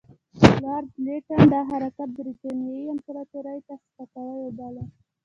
[0.63, 4.83] لارډ لیټن دا حرکت برټانیې امپراطوري ته سپکاوی وباله.